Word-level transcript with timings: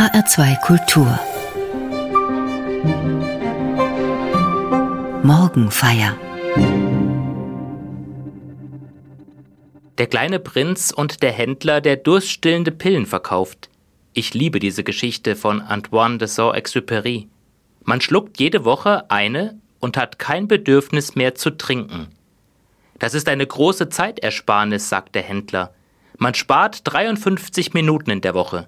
HR2 0.00 0.58
Kultur 0.62 1.20
Morgenfeier 5.22 6.16
Der 9.98 10.06
kleine 10.06 10.38
Prinz 10.38 10.90
und 10.90 11.22
der 11.22 11.32
Händler, 11.32 11.82
der 11.82 11.96
durststillende 11.96 12.70
Pillen 12.70 13.04
verkauft. 13.04 13.68
Ich 14.14 14.32
liebe 14.32 14.58
diese 14.58 14.84
Geschichte 14.84 15.36
von 15.36 15.60
Antoine 15.60 16.16
de 16.16 16.28
Saint-Exupéry. 16.28 17.26
Man 17.84 18.00
schluckt 18.00 18.40
jede 18.40 18.64
Woche 18.64 19.10
eine 19.10 19.60
und 19.80 19.98
hat 19.98 20.18
kein 20.18 20.48
Bedürfnis 20.48 21.14
mehr 21.14 21.34
zu 21.34 21.50
trinken. 21.50 22.08
Das 22.98 23.12
ist 23.12 23.28
eine 23.28 23.46
große 23.46 23.90
Zeitersparnis, 23.90 24.88
sagt 24.88 25.14
der 25.14 25.24
Händler. 25.24 25.74
Man 26.16 26.32
spart 26.32 26.80
53 26.84 27.74
Minuten 27.74 28.10
in 28.10 28.22
der 28.22 28.32
Woche. 28.32 28.66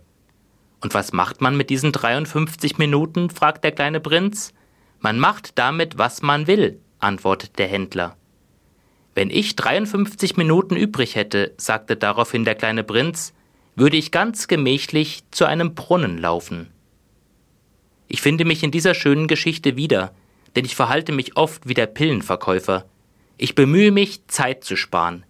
Und 0.82 0.94
was 0.94 1.12
macht 1.12 1.40
man 1.40 1.56
mit 1.56 1.70
diesen 1.70 1.92
53 1.92 2.76
Minuten? 2.76 3.30
fragt 3.30 3.64
der 3.64 3.72
kleine 3.72 4.00
Prinz. 4.00 4.52
Man 5.00 5.18
macht 5.18 5.56
damit, 5.58 5.96
was 5.96 6.22
man 6.22 6.46
will, 6.46 6.80
antwortet 6.98 7.58
der 7.58 7.68
Händler. 7.68 8.16
Wenn 9.14 9.30
ich 9.30 9.56
53 9.56 10.36
Minuten 10.36 10.76
übrig 10.76 11.14
hätte, 11.14 11.54
sagte 11.56 11.96
daraufhin 11.96 12.44
der 12.44 12.56
kleine 12.56 12.82
Prinz, 12.82 13.32
würde 13.76 13.96
ich 13.96 14.10
ganz 14.10 14.48
gemächlich 14.48 15.22
zu 15.30 15.44
einem 15.44 15.74
Brunnen 15.74 16.18
laufen. 16.18 16.68
Ich 18.08 18.20
finde 18.20 18.44
mich 18.44 18.62
in 18.62 18.70
dieser 18.70 18.94
schönen 18.94 19.28
Geschichte 19.28 19.76
wieder, 19.76 20.12
denn 20.56 20.64
ich 20.64 20.74
verhalte 20.74 21.12
mich 21.12 21.36
oft 21.36 21.68
wie 21.68 21.74
der 21.74 21.86
Pillenverkäufer. 21.86 22.84
Ich 23.38 23.54
bemühe 23.54 23.90
mich, 23.90 24.26
Zeit 24.26 24.64
zu 24.64 24.76
sparen. 24.76 25.24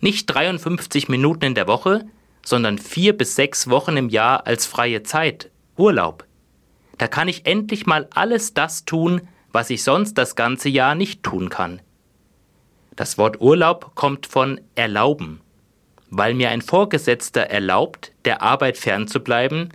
Nicht 0.00 0.26
53 0.26 1.08
Minuten 1.08 1.44
in 1.44 1.54
der 1.54 1.66
Woche, 1.66 2.04
sondern 2.44 2.78
vier 2.78 3.16
bis 3.16 3.34
sechs 3.36 3.68
Wochen 3.68 3.96
im 3.96 4.08
Jahr 4.08 4.46
als 4.46 4.66
freie 4.66 5.02
Zeit, 5.02 5.50
Urlaub. 5.76 6.24
Da 6.98 7.08
kann 7.08 7.28
ich 7.28 7.46
endlich 7.46 7.86
mal 7.86 8.08
alles 8.14 8.54
das 8.54 8.84
tun, 8.84 9.22
was 9.52 9.70
ich 9.70 9.82
sonst 9.82 10.14
das 10.14 10.36
ganze 10.36 10.68
Jahr 10.68 10.94
nicht 10.94 11.22
tun 11.22 11.48
kann. 11.48 11.80
Das 12.96 13.18
Wort 13.18 13.40
Urlaub 13.40 13.92
kommt 13.94 14.26
von 14.26 14.60
erlauben. 14.74 15.40
Weil 16.10 16.34
mir 16.34 16.50
ein 16.50 16.60
Vorgesetzter 16.60 17.42
erlaubt, 17.42 18.12
der 18.24 18.42
Arbeit 18.42 18.76
fernzubleiben, 18.76 19.72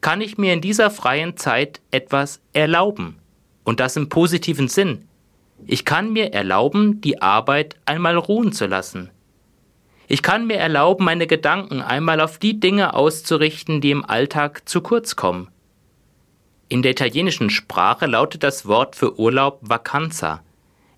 kann 0.00 0.20
ich 0.20 0.38
mir 0.38 0.52
in 0.52 0.60
dieser 0.60 0.90
freien 0.90 1.36
Zeit 1.36 1.80
etwas 1.90 2.40
erlauben. 2.52 3.18
Und 3.64 3.80
das 3.80 3.96
im 3.96 4.08
positiven 4.08 4.68
Sinn. 4.68 5.06
Ich 5.66 5.84
kann 5.84 6.12
mir 6.12 6.32
erlauben, 6.32 7.00
die 7.00 7.20
Arbeit 7.20 7.76
einmal 7.84 8.16
ruhen 8.16 8.52
zu 8.52 8.66
lassen. 8.66 9.10
Ich 10.08 10.22
kann 10.22 10.46
mir 10.46 10.56
erlauben, 10.56 11.04
meine 11.04 11.26
Gedanken 11.26 11.82
einmal 11.82 12.20
auf 12.20 12.38
die 12.38 12.60
Dinge 12.60 12.94
auszurichten, 12.94 13.80
die 13.80 13.90
im 13.90 14.04
Alltag 14.04 14.68
zu 14.68 14.80
kurz 14.80 15.16
kommen. 15.16 15.48
In 16.68 16.82
der 16.82 16.92
italienischen 16.92 17.50
Sprache 17.50 18.06
lautet 18.06 18.42
das 18.42 18.66
Wort 18.66 18.94
für 18.96 19.18
Urlaub 19.18 19.58
Vacanza, 19.62 20.42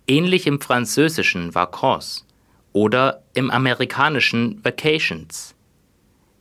ähnlich 0.06 0.46
im 0.46 0.60
französischen 0.60 1.54
Vacances 1.54 2.26
oder 2.72 3.22
im 3.34 3.50
amerikanischen 3.50 4.62
Vacations. 4.64 5.54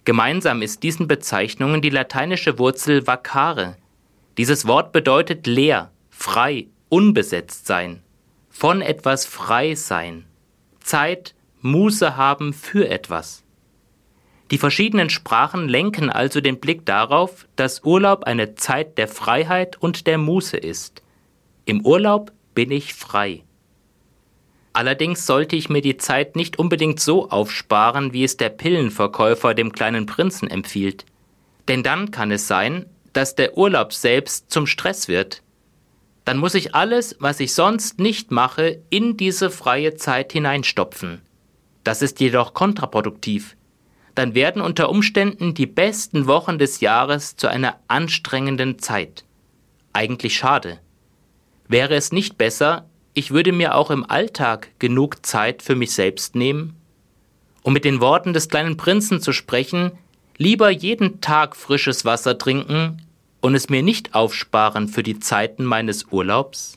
Gemeinsam 0.04 0.62
ist 0.62 0.84
diesen 0.84 1.08
Bezeichnungen 1.08 1.82
die 1.82 1.90
lateinische 1.90 2.60
Wurzel 2.60 3.08
vacare. 3.08 3.76
Dieses 4.38 4.68
Wort 4.68 4.92
bedeutet 4.92 5.48
leer, 5.48 5.92
frei, 6.10 6.68
unbesetzt 6.90 7.66
sein, 7.66 8.02
von 8.50 8.82
etwas 8.82 9.26
frei 9.26 9.76
sein, 9.76 10.26
Zeit, 10.80 11.36
Muße 11.62 12.16
haben 12.18 12.54
für 12.54 12.90
etwas. 12.90 13.44
Die 14.52 14.58
verschiedenen 14.58 15.10
Sprachen 15.10 15.68
lenken 15.68 16.10
also 16.10 16.40
den 16.40 16.60
Blick 16.60 16.86
darauf, 16.86 17.48
dass 17.56 17.84
Urlaub 17.84 18.24
eine 18.24 18.56
Zeit 18.56 18.98
der 18.98 19.08
Freiheit 19.08 19.82
und 19.82 20.08
der 20.08 20.18
Muße 20.18 20.56
ist. 20.56 21.02
Im 21.66 21.86
Urlaub 21.86 22.32
bin 22.54 22.72
ich 22.72 22.94
frei. 22.94 23.44
Allerdings 24.72 25.26
sollte 25.26 25.56
ich 25.56 25.70
mir 25.70 25.82
die 25.82 25.98
Zeit 25.98 26.36
nicht 26.36 26.60
unbedingt 26.60 27.00
so 27.00 27.30
aufsparen, 27.30 28.14
wie 28.14 28.24
es 28.24 28.38
der 28.38 28.50
Pillenverkäufer 28.50 29.54
dem 29.54 29.72
kleinen 29.72 30.06
Prinzen 30.06 30.50
empfiehlt. 30.50 31.06
Denn 31.68 31.84
dann 31.84 32.12
kann 32.12 32.32
es 32.32 32.48
sein, 32.48 32.86
dass 33.12 33.36
der 33.36 33.58
Urlaub 33.58 33.92
selbst 33.92 34.52
zum 34.52 34.68
Stress 34.68 35.08
wird. 35.08 35.42
Dann 36.24 36.38
muss 36.38 36.54
ich 36.56 36.76
alles, 36.76 37.16
was 37.20 37.40
ich 37.40 37.54
sonst 37.54 38.00
nicht 38.00 38.32
mache, 38.32 38.82
in 38.90 39.18
diese 39.18 39.50
freie 39.50 39.96
Zeit 39.96 40.32
hineinstopfen. 40.32 41.22
Das 41.88 42.02
ist 42.02 42.20
jedoch 42.20 42.54
kontraproduktiv. 42.54 43.56
Dann 44.14 44.36
werden 44.36 44.62
unter 44.62 44.90
Umständen 44.90 45.54
die 45.54 45.68
besten 45.68 46.28
Wochen 46.28 46.60
des 46.60 46.82
Jahres 46.82 47.38
zu 47.38 47.48
einer 47.48 47.78
anstrengenden 47.88 48.78
Zeit. 48.78 49.24
Eigentlich 49.94 50.36
schade. 50.36 50.80
Wäre 51.70 51.96
es 51.96 52.12
nicht 52.12 52.38
besser, 52.38 52.90
ich 53.14 53.32
würde 53.32 53.54
mir 53.54 53.74
auch 53.74 53.90
im 53.90 54.04
Alltag 54.04 54.68
genug 54.80 55.26
Zeit 55.26 55.62
für 55.62 55.76
mich 55.76 55.94
selbst 55.94 56.36
nehmen? 56.36 56.76
Um 57.64 57.72
mit 57.72 57.86
den 57.86 58.02
Worten 58.02 58.34
des 58.34 58.50
kleinen 58.50 58.76
Prinzen 58.76 59.22
zu 59.22 59.32
sprechen, 59.32 59.94
lieber 60.36 60.70
jeden 60.70 61.22
Tag 61.22 61.56
frisches 61.56 62.04
Wasser 62.04 62.38
trinken 62.38 63.02
und 63.40 63.56
es 63.56 63.70
mir 63.70 63.82
nicht 63.82 64.14
aufsparen 64.14 64.90
für 64.90 65.04
die 65.04 65.20
Zeiten 65.20 65.64
meines 65.64 66.12
Urlaubs? 66.12 66.77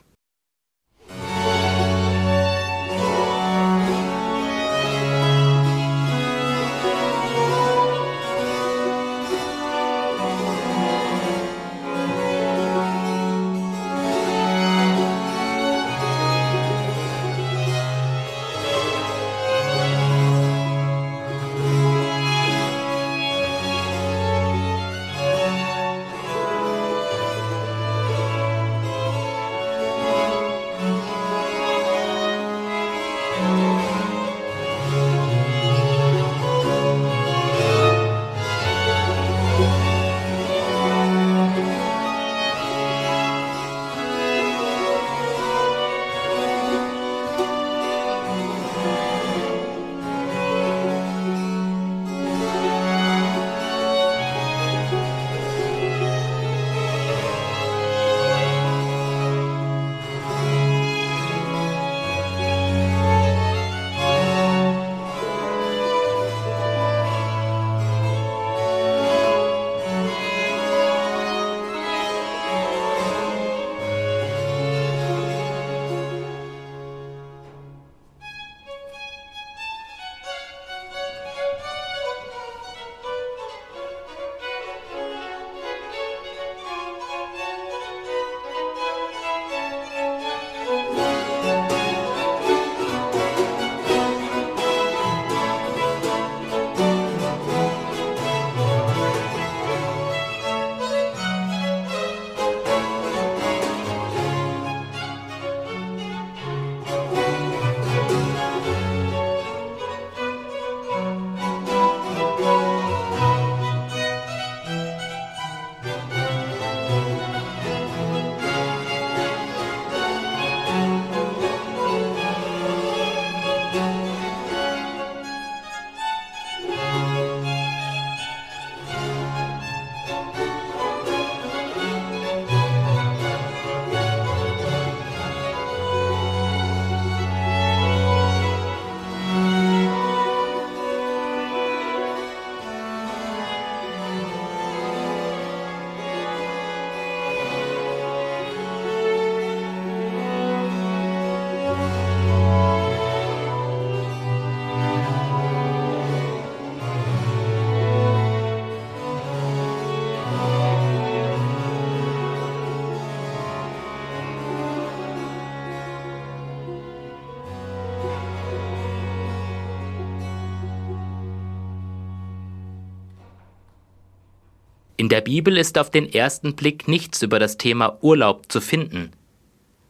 In 175.01 175.09
der 175.09 175.21
Bibel 175.21 175.57
ist 175.57 175.79
auf 175.79 175.89
den 175.89 176.13
ersten 176.13 176.55
Blick 176.55 176.87
nichts 176.87 177.23
über 177.23 177.39
das 177.39 177.57
Thema 177.57 177.97
Urlaub 178.01 178.51
zu 178.51 178.61
finden. 178.61 179.09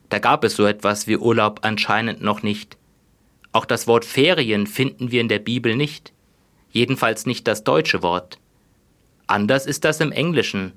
Da 0.07 0.19
gab 0.19 0.45
es 0.45 0.55
so 0.55 0.65
etwas 0.65 1.05
wie 1.05 1.17
Urlaub 1.17 1.59
anscheinend 1.63 2.21
noch 2.21 2.43
nicht. 2.43 2.77
Auch 3.51 3.65
das 3.65 3.87
Wort 3.87 4.05
Ferien 4.05 4.67
finden 4.67 5.11
wir 5.11 5.19
in 5.19 5.27
der 5.27 5.39
Bibel 5.39 5.75
nicht, 5.75 6.13
jedenfalls 6.69 7.25
nicht 7.25 7.45
das 7.45 7.65
deutsche 7.65 8.01
Wort. 8.01 8.39
Anders 9.27 9.65
ist 9.65 9.83
das 9.83 9.99
im 9.99 10.13
Englischen. 10.13 10.71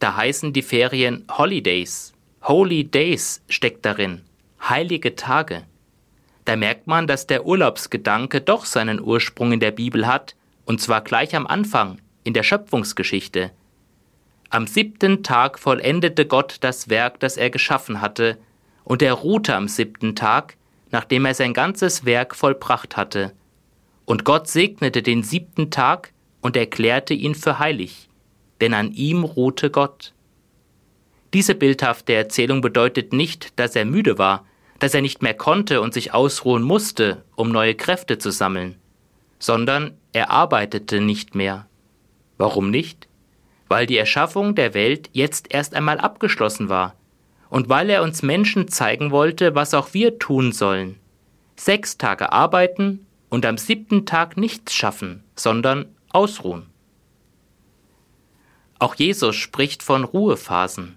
Da 0.00 0.16
heißen 0.16 0.52
die 0.52 0.62
Ferien 0.62 1.24
Holidays. 1.30 2.14
Holy 2.42 2.82
Days 2.82 3.44
steckt 3.48 3.86
darin, 3.86 4.22
heilige 4.60 5.14
Tage. 5.14 5.62
Da 6.46 6.56
merkt 6.56 6.88
man, 6.88 7.06
dass 7.06 7.28
der 7.28 7.46
Urlaubsgedanke 7.46 8.40
doch 8.40 8.64
seinen 8.64 9.00
Ursprung 9.00 9.52
in 9.52 9.60
der 9.60 9.70
Bibel 9.70 10.08
hat, 10.08 10.34
und 10.64 10.80
zwar 10.80 11.00
gleich 11.00 11.36
am 11.36 11.46
Anfang, 11.46 12.00
in 12.24 12.34
der 12.34 12.42
Schöpfungsgeschichte. 12.42 13.52
Am 14.50 14.66
siebten 14.66 15.22
Tag 15.22 15.58
vollendete 15.58 16.24
Gott 16.24 16.56
das 16.60 16.88
Werk, 16.88 17.20
das 17.20 17.36
er 17.36 17.50
geschaffen 17.50 18.00
hatte, 18.00 18.38
und 18.84 19.02
er 19.02 19.12
ruhte 19.12 19.54
am 19.54 19.68
siebten 19.68 20.16
Tag, 20.16 20.56
nachdem 20.90 21.26
er 21.26 21.34
sein 21.34 21.52
ganzes 21.52 22.06
Werk 22.06 22.34
vollbracht 22.34 22.96
hatte. 22.96 23.32
Und 24.06 24.24
Gott 24.24 24.48
segnete 24.48 25.02
den 25.02 25.22
siebten 25.22 25.70
Tag 25.70 26.14
und 26.40 26.56
erklärte 26.56 27.12
ihn 27.12 27.34
für 27.34 27.58
heilig, 27.58 28.08
denn 28.62 28.72
an 28.72 28.92
ihm 28.92 29.24
ruhte 29.24 29.70
Gott. 29.70 30.14
Diese 31.34 31.54
bildhafte 31.54 32.14
Erzählung 32.14 32.62
bedeutet 32.62 33.12
nicht, 33.12 33.58
dass 33.58 33.76
er 33.76 33.84
müde 33.84 34.16
war, 34.16 34.46
dass 34.78 34.94
er 34.94 35.02
nicht 35.02 35.20
mehr 35.20 35.34
konnte 35.34 35.82
und 35.82 35.92
sich 35.92 36.14
ausruhen 36.14 36.62
musste, 36.62 37.22
um 37.36 37.50
neue 37.50 37.74
Kräfte 37.74 38.16
zu 38.16 38.30
sammeln, 38.30 38.76
sondern 39.38 39.98
er 40.14 40.30
arbeitete 40.30 41.02
nicht 41.02 41.34
mehr. 41.34 41.66
Warum 42.38 42.70
nicht? 42.70 43.07
Weil 43.68 43.86
die 43.86 43.98
Erschaffung 43.98 44.54
der 44.54 44.74
Welt 44.74 45.10
jetzt 45.12 45.52
erst 45.52 45.74
einmal 45.74 45.98
abgeschlossen 45.98 46.68
war 46.68 46.94
und 47.50 47.68
weil 47.68 47.90
er 47.90 48.02
uns 48.02 48.22
Menschen 48.22 48.68
zeigen 48.68 49.10
wollte, 49.10 49.54
was 49.54 49.74
auch 49.74 49.94
wir 49.94 50.18
tun 50.18 50.52
sollen. 50.52 50.96
Sechs 51.56 51.98
Tage 51.98 52.32
arbeiten 52.32 53.06
und 53.30 53.44
am 53.44 53.58
siebten 53.58 54.06
Tag 54.06 54.36
nichts 54.36 54.74
schaffen, 54.74 55.24
sondern 55.34 55.86
ausruhen. 56.10 56.66
Auch 58.78 58.94
Jesus 58.94 59.36
spricht 59.36 59.82
von 59.82 60.04
Ruhephasen. 60.04 60.96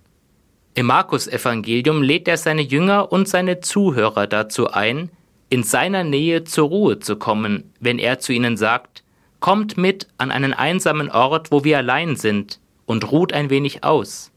Im 0.74 0.86
Markus-Evangelium 0.86 2.02
lädt 2.04 2.28
er 2.28 2.38
seine 2.38 2.62
Jünger 2.62 3.12
und 3.12 3.28
seine 3.28 3.60
Zuhörer 3.60 4.28
dazu 4.28 4.72
ein, 4.72 5.10
in 5.50 5.64
seiner 5.64 6.04
Nähe 6.04 6.46
zur 6.46 6.70
Ruhe 6.70 7.00
zu 7.00 7.18
kommen, 7.18 7.74
wenn 7.80 8.00
er 8.00 8.20
zu 8.20 8.32
ihnen 8.32 8.56
sagt, 8.56 9.04
Kommt 9.42 9.76
mit 9.76 10.08
an 10.20 10.30
einen 10.30 10.54
einsamen 10.54 11.10
Ort, 11.10 11.52
wo 11.52 11.64
wir 11.64 11.80
allein 11.80 12.16
sind, 12.16 12.60
und 12.92 13.12
ruht 13.12 13.34
ein 13.34 13.50
wenig 13.50 13.84
aus. 13.84 14.32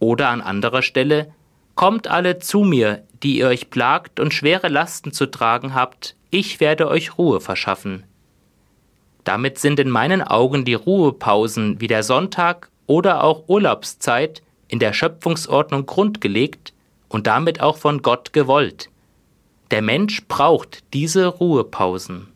Oder 0.00 0.30
an 0.30 0.40
anderer 0.40 0.82
Stelle, 0.82 1.32
Kommt 1.76 2.08
alle 2.08 2.38
zu 2.38 2.60
mir, 2.60 3.04
die 3.22 3.38
ihr 3.38 3.48
euch 3.48 3.68
plagt 3.68 4.18
und 4.18 4.32
schwere 4.32 4.68
Lasten 4.68 5.12
zu 5.12 5.26
tragen 5.26 5.74
habt, 5.74 6.16
ich 6.30 6.58
werde 6.58 6.88
euch 6.88 7.18
Ruhe 7.18 7.38
verschaffen. 7.38 8.04
Damit 9.24 9.58
sind 9.58 9.78
in 9.78 9.90
meinen 9.90 10.22
Augen 10.22 10.64
die 10.64 10.72
Ruhepausen 10.72 11.78
wie 11.78 11.86
der 11.86 12.02
Sonntag 12.02 12.70
oder 12.86 13.22
auch 13.22 13.44
Urlaubszeit 13.48 14.42
in 14.68 14.78
der 14.78 14.94
Schöpfungsordnung 14.94 15.84
grundgelegt 15.84 16.72
und 17.10 17.26
damit 17.26 17.60
auch 17.60 17.76
von 17.76 18.00
Gott 18.00 18.32
gewollt. 18.32 18.88
Der 19.70 19.82
Mensch 19.82 20.26
braucht 20.28 20.82
diese 20.94 21.26
Ruhepausen. 21.26 22.28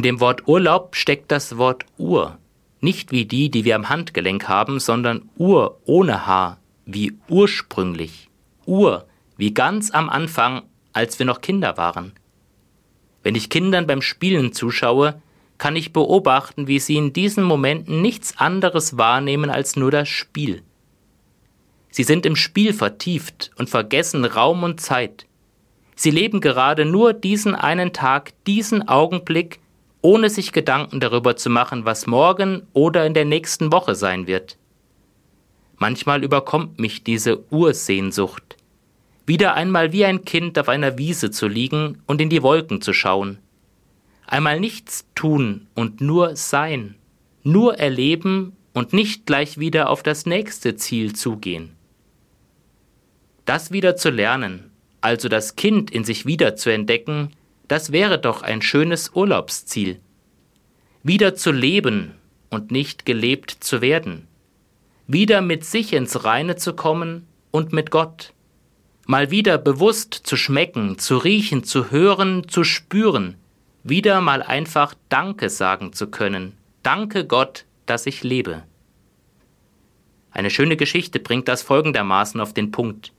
In 0.00 0.02
dem 0.02 0.20
Wort 0.20 0.48
Urlaub 0.48 0.96
steckt 0.96 1.30
das 1.30 1.58
Wort 1.58 1.84
Ur. 1.98 2.38
Nicht 2.80 3.12
wie 3.12 3.26
die, 3.26 3.50
die 3.50 3.66
wir 3.66 3.76
am 3.76 3.90
Handgelenk 3.90 4.48
haben, 4.48 4.80
sondern 4.80 5.28
Ur 5.36 5.78
ohne 5.84 6.26
Haar, 6.26 6.58
wie 6.86 7.18
ursprünglich. 7.28 8.30
Ur, 8.64 9.06
wie 9.36 9.52
ganz 9.52 9.90
am 9.90 10.08
Anfang, 10.08 10.62
als 10.94 11.18
wir 11.18 11.26
noch 11.26 11.42
Kinder 11.42 11.76
waren. 11.76 12.12
Wenn 13.22 13.34
ich 13.34 13.50
Kindern 13.50 13.86
beim 13.86 14.00
Spielen 14.00 14.54
zuschaue, 14.54 15.20
kann 15.58 15.76
ich 15.76 15.92
beobachten, 15.92 16.66
wie 16.66 16.78
sie 16.78 16.96
in 16.96 17.12
diesen 17.12 17.44
Momenten 17.44 18.00
nichts 18.00 18.38
anderes 18.38 18.96
wahrnehmen 18.96 19.50
als 19.50 19.76
nur 19.76 19.90
das 19.90 20.08
Spiel. 20.08 20.62
Sie 21.90 22.04
sind 22.04 22.24
im 22.24 22.36
Spiel 22.36 22.72
vertieft 22.72 23.50
und 23.56 23.68
vergessen 23.68 24.24
Raum 24.24 24.62
und 24.62 24.80
Zeit. 24.80 25.26
Sie 25.94 26.10
leben 26.10 26.40
gerade 26.40 26.86
nur 26.86 27.12
diesen 27.12 27.54
einen 27.54 27.92
Tag, 27.92 28.32
diesen 28.46 28.88
Augenblick, 28.88 29.60
ohne 30.02 30.30
sich 30.30 30.52
Gedanken 30.52 31.00
darüber 31.00 31.36
zu 31.36 31.50
machen, 31.50 31.84
was 31.84 32.06
morgen 32.06 32.66
oder 32.72 33.06
in 33.06 33.14
der 33.14 33.24
nächsten 33.24 33.72
Woche 33.72 33.94
sein 33.94 34.26
wird. 34.26 34.56
Manchmal 35.76 36.24
überkommt 36.24 36.78
mich 36.78 37.04
diese 37.04 37.44
Ursehnsucht, 37.50 38.56
wieder 39.26 39.54
einmal 39.54 39.92
wie 39.92 40.04
ein 40.04 40.24
Kind 40.24 40.58
auf 40.58 40.68
einer 40.68 40.98
Wiese 40.98 41.30
zu 41.30 41.46
liegen 41.46 42.02
und 42.06 42.20
in 42.20 42.30
die 42.30 42.42
Wolken 42.42 42.80
zu 42.80 42.92
schauen 42.92 43.38
einmal 44.30 44.60
nichts 44.60 45.06
tun 45.14 45.66
und 45.74 46.00
nur 46.00 46.36
sein, 46.36 46.94
nur 47.42 47.78
erleben 47.78 48.56
und 48.72 48.92
nicht 48.92 49.26
gleich 49.26 49.58
wieder 49.58 49.90
auf 49.90 50.02
das 50.02 50.24
nächste 50.24 50.76
Ziel 50.76 51.14
zugehen. 51.14 51.72
Das 53.44 53.72
wieder 53.72 53.96
zu 53.96 54.10
lernen, 54.10 54.70
also 55.00 55.28
das 55.28 55.56
Kind 55.56 55.90
in 55.90 56.04
sich 56.04 56.26
wieder 56.26 56.56
zu 56.56 56.70
entdecken, 56.70 57.32
das 57.70 57.92
wäre 57.92 58.18
doch 58.18 58.42
ein 58.42 58.62
schönes 58.62 59.12
Urlaubsziel. 59.14 60.00
Wieder 61.04 61.36
zu 61.36 61.52
leben 61.52 62.16
und 62.48 62.72
nicht 62.72 63.06
gelebt 63.06 63.52
zu 63.52 63.80
werden. 63.80 64.26
Wieder 65.06 65.40
mit 65.40 65.64
sich 65.64 65.92
ins 65.92 66.24
Reine 66.24 66.56
zu 66.56 66.74
kommen 66.74 67.28
und 67.52 67.72
mit 67.72 67.92
Gott. 67.92 68.32
Mal 69.06 69.30
wieder 69.30 69.56
bewusst 69.56 70.14
zu 70.14 70.36
schmecken, 70.36 70.98
zu 70.98 71.16
riechen, 71.18 71.62
zu 71.62 71.92
hören, 71.92 72.48
zu 72.48 72.64
spüren, 72.64 73.36
wieder 73.84 74.20
mal 74.20 74.42
einfach 74.42 74.94
Danke 75.08 75.48
sagen 75.48 75.92
zu 75.92 76.08
können. 76.08 76.56
Danke 76.82 77.24
Gott, 77.24 77.66
dass 77.86 78.06
ich 78.06 78.24
lebe. 78.24 78.64
Eine 80.32 80.50
schöne 80.50 80.76
Geschichte 80.76 81.20
bringt 81.20 81.46
das 81.46 81.62
folgendermaßen 81.62 82.40
auf 82.40 82.52
den 82.52 82.72
Punkt. 82.72 83.12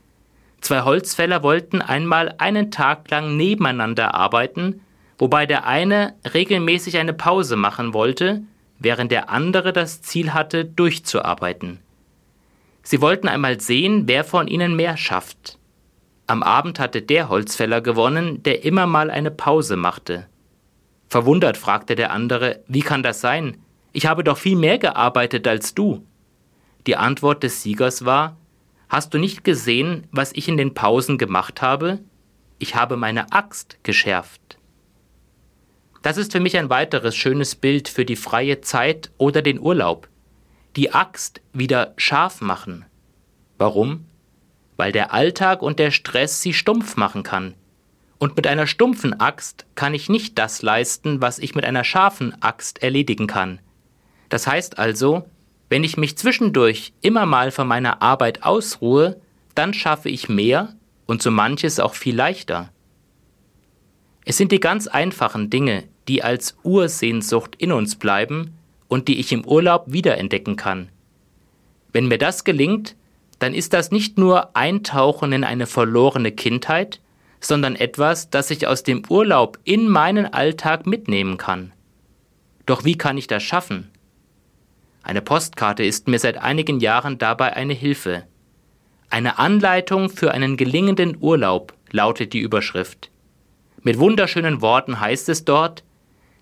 Zwei 0.62 0.84
Holzfäller 0.84 1.44
wollten 1.44 1.82
einmal 1.82 2.36
einen 2.38 2.72
Tag 2.72 3.10
lang 3.10 3.36
nebeneinander 3.36 4.13
arbeiten, 4.13 4.82
wobei 5.18 5.46
der 5.46 5.65
eine 5.65 6.13
regelmäßig 6.34 6.98
eine 6.98 7.13
Pause 7.13 7.56
machen 7.56 7.94
wollte, 7.94 8.44
während 8.80 9.12
der 9.12 9.30
andere 9.30 9.74
das 9.74 10.01
Ziel 10.01 10.34
hatte, 10.34 10.65
durchzuarbeiten. 10.65 11.80
Sie 12.84 13.01
wollten 13.01 13.27
einmal 13.27 13.60
sehen, 13.60 14.03
wer 14.08 14.24
von 14.24 14.48
ihnen 14.48 14.75
mehr 14.75 14.98
schafft. 14.98 15.58
Am 16.27 16.44
Abend 16.44 16.80
hatte 16.80 17.01
der 17.01 17.30
Holzfäller 17.30 17.82
gewonnen, 17.82 18.41
der 18.44 18.63
immer 18.63 18.88
mal 18.88 19.12
eine 19.12 19.32
Pause 19.32 19.75
machte. 19.75 20.27
Verwundert 21.10 21.58
fragte 21.58 21.96
der 21.96 22.12
andere, 22.12 22.63
wie 22.68 22.80
kann 22.80 23.03
das 23.03 23.20
sein? 23.20 23.58
Ich 23.91 24.06
habe 24.06 24.24
doch 24.24 24.38
viel 24.38 24.56
mehr 24.56 24.77
gearbeitet 24.77 25.48
als 25.48 25.75
du. 25.75 26.06
Die 26.88 26.96
Antwort 26.96 27.44
des 27.44 27.62
Siegers 27.62 28.06
war, 28.06 28.38
Hast 28.91 29.13
du 29.13 29.19
nicht 29.19 29.45
gesehen, 29.45 30.05
was 30.12 30.33
ich 30.33 30.50
in 30.50 30.57
den 30.57 30.74
Pausen 30.74 31.17
gemacht 31.17 31.62
habe? 31.62 32.00
Ich 32.60 32.75
habe 32.75 32.98
meine 32.98 33.31
Axt 33.31 33.77
geschärft. 33.83 34.57
Das 36.01 36.17
ist 36.17 36.33
für 36.33 36.41
mich 36.41 36.57
ein 36.57 36.69
weiteres 36.69 37.15
schönes 37.15 37.55
Bild 37.55 37.88
für 37.88 38.03
die 38.03 38.17
freie 38.17 38.60
Zeit 38.60 39.10
oder 39.17 39.41
den 39.41 39.62
Urlaub. 39.62 40.10
Die 40.75 40.91
Axt 40.91 41.39
wieder 41.53 41.93
scharf 41.95 42.41
machen. 42.41 42.83
Warum? 43.57 44.07
Weil 44.75 44.91
der 44.91 45.13
Alltag 45.13 45.62
und 45.62 45.79
der 45.79 45.91
Stress 45.91 46.41
sie 46.41 46.53
stumpf 46.53 46.98
machen 46.98 47.24
kann. 47.24 47.53
Und 48.17 48.36
mit 48.36 48.45
einer 48.45 48.67
stumpfen 48.67 49.17
Axt 49.17 49.65
kann 49.75 49.93
ich 49.93 50.10
nicht 50.10 50.38
das 50.38 50.63
leisten, 50.63 51.21
was 51.21 51.39
ich 51.39 51.55
mit 51.55 51.63
einer 51.63 51.86
scharfen 51.86 52.36
Axt 52.41 52.83
erledigen 52.83 53.27
kann. 53.27 53.60
Das 54.27 54.48
heißt 54.48 54.79
also, 54.79 55.29
wenn 55.72 55.86
ich 55.86 55.96
mich 55.96 56.18
zwischendurch 56.18 56.92
immer 57.01 57.25
mal 57.25 57.50
von 57.50 57.66
meiner 57.66 58.01
Arbeit 58.01 58.44
ausruhe, 58.44 59.22
dann 59.56 59.74
schaffe 59.74 60.10
ich 60.10 60.28
mehr 60.28 60.75
und 61.06 61.22
so 61.22 61.32
manches 61.32 61.80
auch 61.80 61.96
viel 61.96 62.13
leichter. 62.13 62.74
Es 64.25 64.36
sind 64.36 64.51
die 64.51 64.60
ganz 64.60 64.88
einfachen 64.88 65.50
Dinge, 65.50 65.86
die 66.10 66.25
als 66.25 66.58
Ursehnsucht 66.63 67.56
in 67.56 67.72
uns 67.72 67.96
bleiben 67.96 68.54
und 68.90 69.08
die 69.08 69.18
ich 69.18 69.32
im 69.32 69.46
Urlaub 69.46 69.86
wiederentdecken 69.88 70.58
kann. 70.58 70.90
Wenn 71.94 72.10
mir 72.10 72.18
das 72.18 72.44
gelingt, 72.44 72.98
dann 73.40 73.54
ist 73.54 73.72
das 73.72 73.92
nicht 73.92 74.18
nur 74.18 74.54
Eintauchen 74.58 75.32
in 75.32 75.46
eine 75.46 75.68
verlorene 75.68 76.34
Kindheit, 76.34 77.00
sondern 77.40 77.78
etwas, 77.78 78.30
das 78.30 78.51
ich 78.51 78.68
aus 78.68 78.84
dem 78.84 79.04
Urlaub 79.08 79.58
in 79.63 79.88
meinen 79.88 80.25
Alltag 80.34 80.86
mitnehmen 80.86 81.38
kann. 81.38 81.72
Doch 82.66 82.84
wie 82.84 82.98
kann 82.98 83.18
ich 83.18 83.28
das 83.28 83.42
schaffen? 83.42 83.90
Eine 85.03 85.22
Postkarte 85.22 85.84
ist 85.84 86.08
mir 86.08 86.20
seit 86.20 86.38
einigen 86.38 86.79
Jahren 86.79 87.17
dabei 87.17 87.53
eine 87.53 87.74
Hilfe. 87.74 88.24
Eine 89.10 89.39
Anleitung 89.39 90.10
für 90.10 90.31
einen 90.31 90.58
gelingenden 90.58 91.17
Urlaub 91.20 91.74
lautet 91.91 92.34
die 92.34 92.39
Überschrift. 92.39 93.10
Mit 93.81 93.98
wunderschönen 94.00 94.62
Worten 94.62 95.00
heißt 95.00 95.27
es 95.29 95.43
dort, 95.43 95.84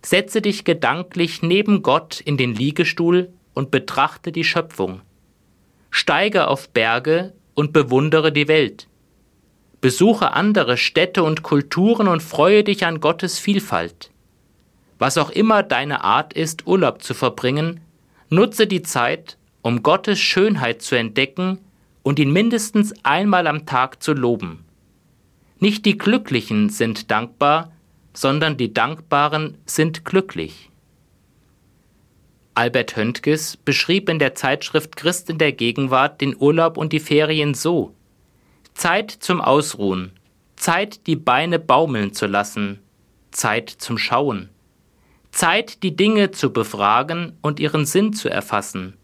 Setze 0.02 0.42
dich 0.42 0.64
gedanklich 0.64 1.42
neben 1.42 1.82
Gott 1.82 2.22
in 2.22 2.38
den 2.38 2.56
Liegestuhl 2.56 3.34
und 3.54 3.70
betrachte 3.70 4.32
die 4.32 4.46
Schöpfung. 4.46 5.02
Steige 5.92 6.48
auf 6.48 6.70
Berge 6.70 7.34
und 7.54 7.74
bewundere 7.74 8.32
die 8.32 8.48
Welt. 8.48 8.88
Besuche 9.82 10.32
andere 10.32 10.78
Städte 10.78 11.24
und 11.24 11.44
Kulturen 11.44 12.08
und 12.08 12.24
freue 12.24 12.64
dich 12.64 12.86
an 12.86 13.02
Gottes 13.02 13.40
Vielfalt. 13.40 14.12
Was 14.98 15.18
auch 15.18 15.30
immer 15.30 15.64
deine 15.64 16.04
Art 16.04 16.34
ist, 16.34 16.68
Urlaub 16.68 17.02
zu 17.02 17.14
verbringen, 17.14 17.82
nutze 18.30 18.68
die 18.68 18.82
Zeit, 18.82 19.38
um 19.62 19.84
Gottes 19.84 20.20
Schönheit 20.20 20.82
zu 20.82 20.96
entdecken 20.96 21.60
und 22.04 22.20
ihn 22.20 22.32
mindestens 22.32 22.94
einmal 23.04 23.48
am 23.48 23.66
Tag 23.66 24.02
zu 24.02 24.14
loben. 24.14 24.66
Nicht 25.60 25.86
die 25.86 25.98
Glücklichen 25.98 26.70
sind 26.70 27.12
dankbar, 27.12 27.72
sondern 28.14 28.58
die 28.58 28.74
Dankbaren 28.74 29.58
sind 29.66 30.06
glücklich. 30.06 30.70
Albert 32.56 32.96
Höntges 32.96 33.58
beschrieb 33.58 34.10
in 34.10 34.20
der 34.20 34.36
Zeitschrift 34.36 34.96
Christ 34.96 35.30
in 35.30 35.38
der 35.38 35.52
Gegenwart 35.52 36.20
den 36.20 36.36
Urlaub 36.38 36.78
und 36.78 36.92
die 36.94 37.00
Ferien 37.00 37.54
so, 37.54 37.94
Zeit 38.74 39.12
zum 39.12 39.42
Ausruhen, 39.42 40.12
Zeit, 40.56 41.08
die 41.08 41.16
Beine 41.16 41.60
baumeln 41.60 42.14
zu 42.14 42.26
lassen, 42.26 42.80
Zeit 43.32 43.70
zum 43.70 43.98
Schauen, 43.98 44.50
Zeit, 45.32 45.84
die 45.84 45.96
Dinge 45.96 46.32
zu 46.32 46.52
befragen 46.52 47.34
und 47.42 47.60
ihren 47.60 47.86
Sinn 47.86 48.14
zu 48.14 48.30
erfassen, 48.30 48.96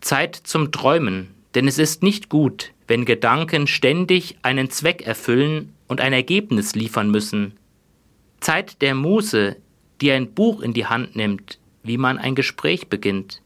Zeit 0.00 0.36
zum 0.36 0.72
Träumen, 0.72 1.34
denn 1.54 1.66
es 1.66 1.78
ist 1.78 2.02
nicht 2.02 2.28
gut, 2.28 2.72
wenn 2.86 3.04
Gedanken 3.04 3.66
ständig 3.66 4.36
einen 4.42 4.70
Zweck 4.70 5.06
erfüllen 5.06 5.72
und 5.88 6.00
ein 6.00 6.12
Ergebnis 6.12 6.74
liefern 6.74 7.10
müssen. 7.10 7.54
Zeit 8.40 8.82
der 8.82 8.94
Muße, 8.94 9.56
die 10.00 10.12
ein 10.12 10.32
Buch 10.32 10.60
in 10.60 10.72
die 10.72 10.86
Hand 10.86 11.16
nimmt, 11.16 11.58
wie 11.82 11.98
man 11.98 12.18
ein 12.18 12.34
Gespräch 12.34 12.88
beginnt. 12.88 13.42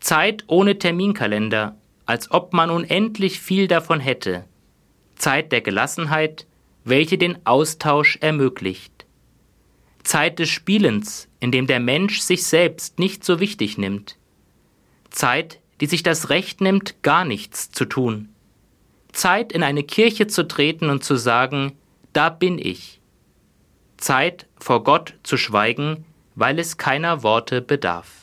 Zeit 0.00 0.44
ohne 0.46 0.78
Terminkalender, 0.78 1.76
als 2.06 2.30
ob 2.30 2.52
man 2.52 2.70
unendlich 2.70 3.40
viel 3.40 3.68
davon 3.68 4.00
hätte. 4.00 4.44
Zeit 5.16 5.52
der 5.52 5.60
Gelassenheit, 5.60 6.46
welche 6.84 7.18
den 7.18 7.46
Austausch 7.46 8.18
ermöglicht. 8.20 8.91
Zeit 10.04 10.38
des 10.38 10.48
Spielens, 10.48 11.28
in 11.40 11.52
dem 11.52 11.66
der 11.66 11.80
Mensch 11.80 12.20
sich 12.20 12.44
selbst 12.44 12.98
nicht 12.98 13.24
so 13.24 13.40
wichtig 13.40 13.78
nimmt. 13.78 14.16
Zeit, 15.10 15.60
die 15.80 15.86
sich 15.86 16.02
das 16.02 16.30
Recht 16.30 16.60
nimmt, 16.60 17.02
gar 17.02 17.24
nichts 17.24 17.70
zu 17.70 17.84
tun. 17.84 18.28
Zeit, 19.12 19.52
in 19.52 19.62
eine 19.62 19.82
Kirche 19.82 20.26
zu 20.26 20.46
treten 20.48 20.90
und 20.90 21.04
zu 21.04 21.16
sagen, 21.16 21.72
da 22.12 22.28
bin 22.30 22.58
ich. 22.58 23.00
Zeit, 23.96 24.46
vor 24.58 24.84
Gott 24.84 25.14
zu 25.22 25.36
schweigen, 25.36 26.04
weil 26.34 26.58
es 26.58 26.76
keiner 26.78 27.22
Worte 27.22 27.60
bedarf. 27.60 28.21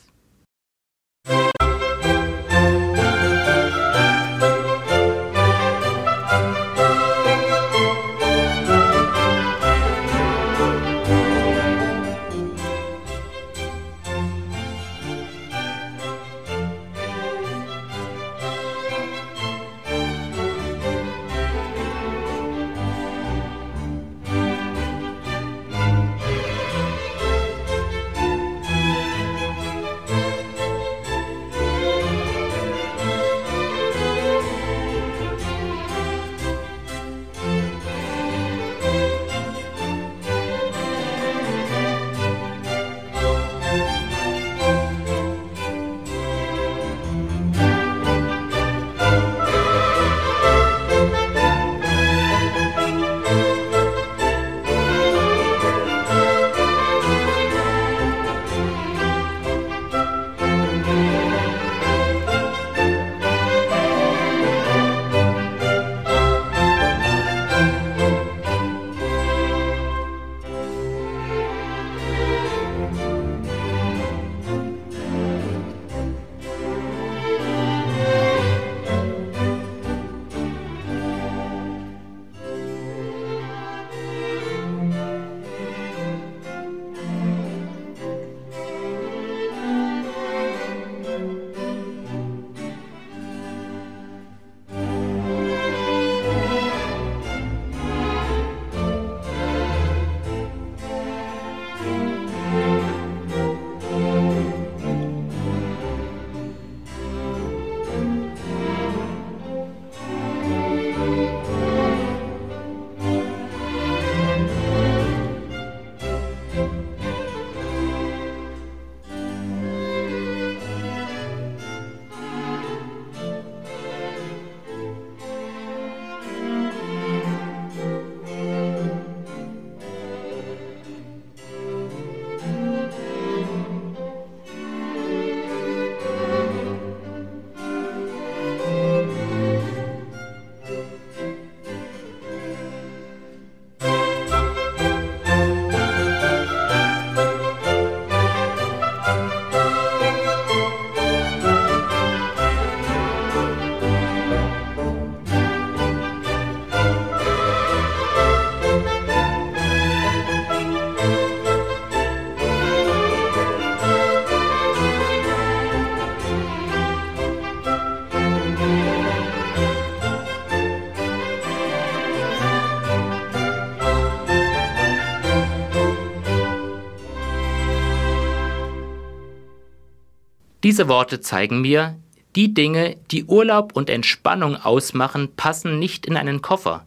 Diese 180.69 180.88
Worte 180.88 181.19
zeigen 181.19 181.62
mir, 181.62 181.95
die 182.36 182.53
Dinge, 182.53 182.97
die 183.10 183.25
Urlaub 183.25 183.75
und 183.75 183.89
Entspannung 183.89 184.55
ausmachen, 184.55 185.36
passen 185.36 185.79
nicht 185.79 186.05
in 186.05 186.15
einen 186.15 186.43
Koffer. 186.43 186.86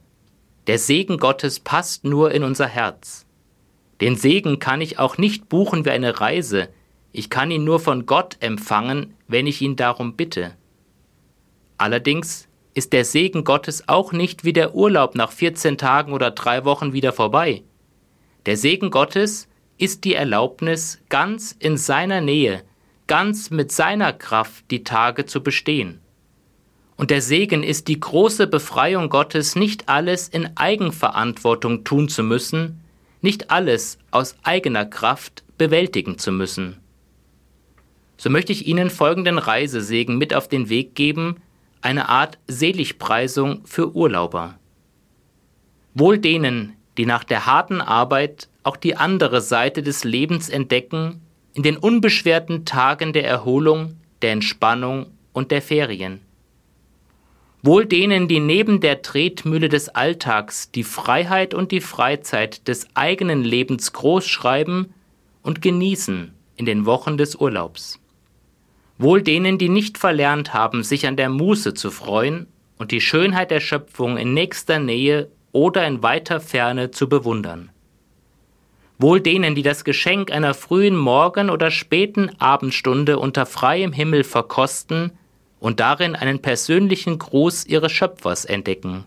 Der 0.68 0.78
Segen 0.78 1.18
Gottes 1.18 1.58
passt 1.58 2.04
nur 2.04 2.30
in 2.30 2.44
unser 2.44 2.68
Herz. 2.68 3.26
Den 4.00 4.14
Segen 4.14 4.60
kann 4.60 4.80
ich 4.80 5.00
auch 5.00 5.18
nicht 5.18 5.48
buchen 5.48 5.84
wie 5.84 5.90
eine 5.90 6.20
Reise, 6.20 6.68
ich 7.10 7.28
kann 7.28 7.50
ihn 7.50 7.64
nur 7.64 7.80
von 7.80 8.06
Gott 8.06 8.36
empfangen, 8.38 9.14
wenn 9.26 9.48
ich 9.48 9.60
ihn 9.60 9.74
darum 9.74 10.14
bitte. 10.14 10.52
Allerdings 11.76 12.46
ist 12.74 12.92
der 12.92 13.04
Segen 13.04 13.42
Gottes 13.42 13.88
auch 13.88 14.12
nicht 14.12 14.44
wie 14.44 14.52
der 14.52 14.76
Urlaub 14.76 15.16
nach 15.16 15.32
14 15.32 15.76
Tagen 15.76 16.12
oder 16.12 16.30
drei 16.30 16.64
Wochen 16.64 16.92
wieder 16.92 17.12
vorbei. 17.12 17.64
Der 18.46 18.56
Segen 18.56 18.92
Gottes 18.92 19.48
ist 19.76 20.04
die 20.04 20.14
Erlaubnis, 20.14 21.02
ganz 21.08 21.56
in 21.58 21.76
seiner 21.76 22.20
Nähe, 22.20 22.62
ganz 23.12 23.50
mit 23.50 23.70
seiner 23.70 24.14
Kraft 24.14 24.70
die 24.70 24.84
Tage 24.84 25.26
zu 25.26 25.42
bestehen. 25.42 26.00
Und 26.96 27.10
der 27.10 27.20
Segen 27.20 27.62
ist 27.62 27.88
die 27.88 28.00
große 28.00 28.46
Befreiung 28.46 29.10
Gottes, 29.10 29.54
nicht 29.54 29.90
alles 29.90 30.28
in 30.28 30.56
Eigenverantwortung 30.56 31.84
tun 31.84 32.08
zu 32.08 32.22
müssen, 32.22 32.80
nicht 33.20 33.50
alles 33.50 33.98
aus 34.12 34.34
eigener 34.44 34.86
Kraft 34.86 35.44
bewältigen 35.58 36.16
zu 36.16 36.32
müssen. 36.32 36.78
So 38.16 38.30
möchte 38.30 38.52
ich 38.52 38.66
Ihnen 38.66 38.88
folgenden 38.88 39.36
Reisesegen 39.36 40.16
mit 40.16 40.32
auf 40.32 40.48
den 40.48 40.70
Weg 40.70 40.94
geben, 40.94 41.36
eine 41.82 42.08
Art 42.08 42.38
Seligpreisung 42.46 43.66
für 43.66 43.94
Urlauber. 43.94 44.58
Wohl 45.92 46.16
denen, 46.16 46.78
die 46.96 47.04
nach 47.04 47.24
der 47.24 47.44
harten 47.44 47.82
Arbeit 47.82 48.48
auch 48.62 48.78
die 48.78 48.96
andere 48.96 49.42
Seite 49.42 49.82
des 49.82 50.02
Lebens 50.02 50.48
entdecken 50.48 51.20
in 51.54 51.62
den 51.62 51.76
unbeschwerten 51.76 52.64
Tagen 52.64 53.12
der 53.12 53.26
Erholung, 53.26 53.96
der 54.22 54.32
Entspannung 54.32 55.06
und 55.32 55.50
der 55.50 55.62
Ferien. 55.62 56.20
Wohl 57.62 57.86
denen, 57.86 58.26
die 58.26 58.40
neben 58.40 58.80
der 58.80 59.02
Tretmühle 59.02 59.68
des 59.68 59.88
Alltags 59.88 60.72
die 60.72 60.82
Freiheit 60.82 61.54
und 61.54 61.70
die 61.70 61.80
Freizeit 61.80 62.66
des 62.66 62.88
eigenen 62.94 63.44
Lebens 63.44 63.92
großschreiben 63.92 64.92
und 65.42 65.62
genießen 65.62 66.32
in 66.56 66.66
den 66.66 66.86
Wochen 66.86 67.16
des 67.16 67.36
Urlaubs. 67.36 68.00
Wohl 68.98 69.22
denen, 69.22 69.58
die 69.58 69.68
nicht 69.68 69.98
verlernt 69.98 70.54
haben, 70.54 70.82
sich 70.82 71.06
an 71.06 71.16
der 71.16 71.28
Muße 71.28 71.74
zu 71.74 71.90
freuen 71.90 72.46
und 72.78 72.90
die 72.90 73.00
Schönheit 73.00 73.50
der 73.50 73.60
Schöpfung 73.60 74.16
in 74.16 74.34
nächster 74.34 74.78
Nähe 74.78 75.28
oder 75.52 75.86
in 75.86 76.02
weiter 76.02 76.40
Ferne 76.40 76.90
zu 76.90 77.08
bewundern. 77.08 77.71
Wohl 79.02 79.20
denen, 79.20 79.56
die 79.56 79.62
das 79.62 79.82
Geschenk 79.82 80.30
einer 80.30 80.54
frühen 80.54 80.94
Morgen- 80.94 81.50
oder 81.50 81.72
späten 81.72 82.30
Abendstunde 82.38 83.18
unter 83.18 83.46
freiem 83.46 83.92
Himmel 83.92 84.22
verkosten 84.22 85.10
und 85.58 85.80
darin 85.80 86.14
einen 86.14 86.40
persönlichen 86.40 87.18
Gruß 87.18 87.66
ihres 87.66 87.90
Schöpfers 87.90 88.44
entdecken. 88.44 89.04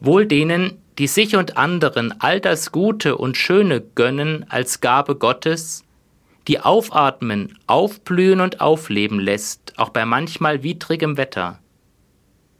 Wohl 0.00 0.26
denen, 0.26 0.78
die 0.98 1.06
sich 1.06 1.36
und 1.36 1.56
anderen 1.56 2.20
all 2.20 2.40
das 2.40 2.72
Gute 2.72 3.16
und 3.16 3.36
Schöne 3.36 3.80
gönnen 3.94 4.46
als 4.48 4.80
Gabe 4.80 5.14
Gottes, 5.14 5.84
die 6.48 6.58
aufatmen, 6.58 7.56
aufblühen 7.68 8.40
und 8.40 8.60
aufleben 8.60 9.20
lässt, 9.20 9.74
auch 9.76 9.90
bei 9.90 10.04
manchmal 10.04 10.64
widrigem 10.64 11.16
Wetter. 11.16 11.60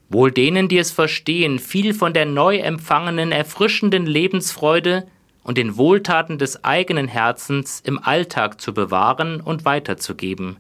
Wohl 0.09 0.31
denen, 0.31 0.69
die 0.69 0.79
es 0.79 0.93
verstehen, 0.93 1.59
viel 1.59 1.93
von 1.93 2.13
der 2.13 2.27
neu 2.27 2.59
empfangenen, 2.59 3.33
erfrischenden 3.33 4.07
Lebensfreude 4.07 5.09
und 5.43 5.59
den 5.59 5.77
Wohltaten 5.77 6.39
des 6.39 6.65
eigenen 6.65 7.09
Herzens 7.09 7.81
im 7.81 7.99
Alltag 7.99 8.61
zu 8.61 8.73
bewahren 8.75 9.41
und 9.41 9.65
weiterzugeben. 9.65 10.57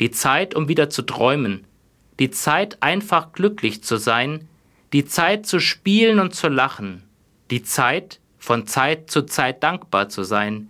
Die 0.00 0.10
Zeit, 0.10 0.54
um 0.54 0.68
wieder 0.68 0.90
zu 0.90 1.02
träumen, 1.02 1.64
die 2.18 2.30
Zeit, 2.30 2.82
einfach 2.82 3.32
glücklich 3.32 3.82
zu 3.82 3.96
sein, 3.96 4.48
die 4.92 5.04
Zeit 5.04 5.46
zu 5.46 5.60
spielen 5.60 6.18
und 6.18 6.34
zu 6.34 6.48
lachen, 6.48 7.02
die 7.50 7.62
Zeit, 7.62 8.20
von 8.38 8.66
Zeit 8.66 9.10
zu 9.10 9.22
Zeit 9.22 9.62
dankbar 9.62 10.08
zu 10.08 10.22
sein, 10.22 10.68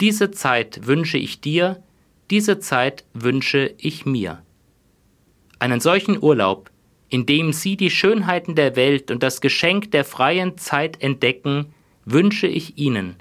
diese 0.00 0.30
Zeit 0.30 0.86
wünsche 0.86 1.18
ich 1.18 1.40
dir, 1.40 1.82
diese 2.30 2.60
Zeit 2.60 3.04
wünsche 3.14 3.74
ich 3.78 4.06
mir. 4.06 4.42
Einen 5.58 5.80
solchen 5.80 6.22
Urlaub, 6.22 6.70
in 7.08 7.26
dem 7.26 7.52
Sie 7.52 7.76
die 7.76 7.90
Schönheiten 7.90 8.54
der 8.54 8.76
Welt 8.76 9.10
und 9.10 9.22
das 9.22 9.40
Geschenk 9.40 9.90
der 9.90 10.04
freien 10.04 10.58
Zeit 10.58 11.02
entdecken, 11.02 11.72
wünsche 12.10 12.46
ich 12.46 12.78
Ihnen 12.78 13.16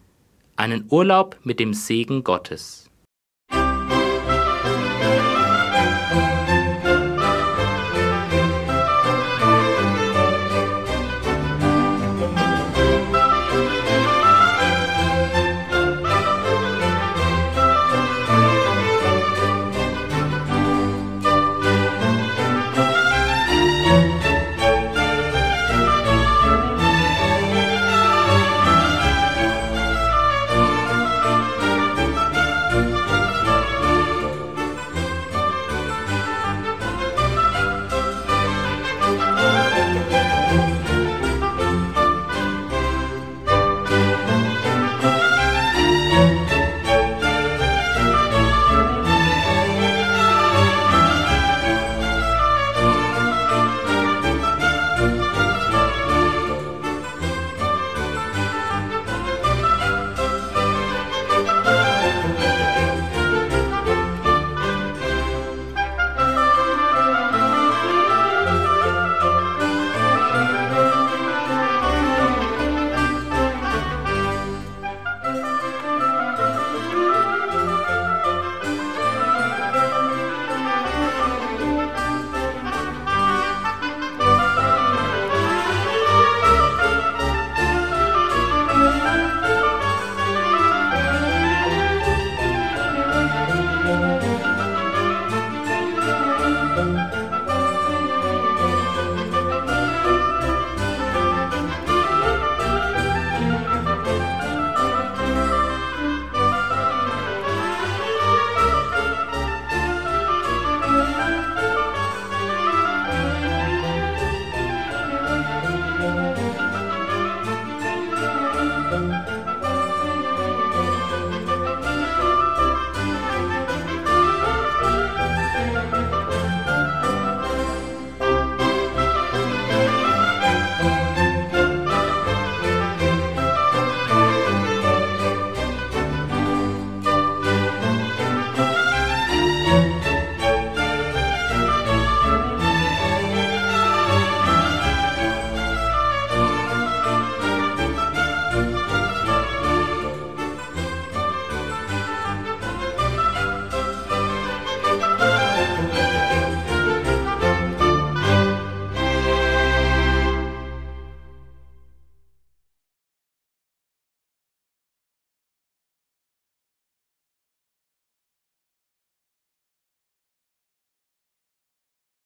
einen 0.56 0.86
Urlaub 0.90 1.38
mit 1.44 1.60
dem 1.60 1.74
Segen 1.74 2.24
Gottes. 2.24 2.87